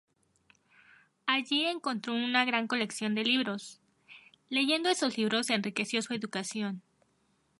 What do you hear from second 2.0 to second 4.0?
una gran colección de libros;